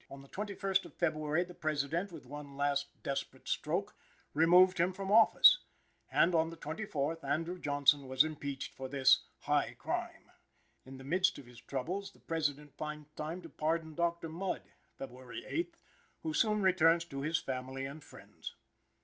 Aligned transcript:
On 0.09 0.23
the 0.23 0.29
21st 0.29 0.83
of 0.85 0.95
February, 0.95 1.43
the 1.43 1.53
President, 1.53 2.11
with 2.11 2.25
one 2.25 2.57
last 2.57 2.87
desperate 3.03 3.47
stroke, 3.47 3.93
removed 4.33 4.79
him 4.79 4.93
from 4.93 5.11
office; 5.11 5.59
and 6.11 6.33
on 6.33 6.49
the 6.49 6.57
24th, 6.57 7.23
Andrew 7.23 7.59
Johnson 7.59 8.07
was 8.07 8.23
impeached 8.23 8.73
for 8.75 8.89
this 8.89 9.19
"high 9.41 9.75
crime." 9.77 10.31
In 10.87 10.97
the 10.97 11.03
midst 11.03 11.37
of 11.37 11.45
his 11.45 11.61
troubles, 11.61 12.13
the 12.13 12.19
President 12.19 12.73
finds 12.75 13.09
time 13.15 13.43
to 13.43 13.49
pardon 13.49 13.93
Dr. 13.93 14.27
Mudd 14.27 14.63
(Feb. 14.99 15.07
8th), 15.09 15.73
who 16.23 16.33
soon 16.33 16.63
returns 16.63 17.05
to 17.05 17.21
his 17.21 17.37
family 17.37 17.85
and 17.85 18.03
friends. 18.03 18.55